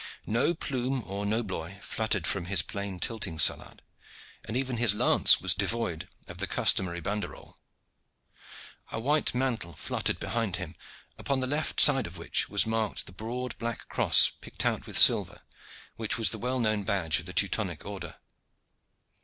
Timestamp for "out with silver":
14.65-15.43